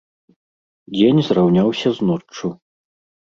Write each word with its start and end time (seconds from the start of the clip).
Дзень 0.95 1.21
зраўняўся 1.27 1.93
з 1.99 2.09
ноччу. 2.09 2.47